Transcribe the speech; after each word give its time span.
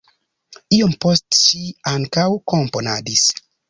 Iom 0.77 0.95
poste 1.05 1.41
ŝi 1.43 1.63
ankaŭ 1.95 2.29
komponadis. 2.53 3.33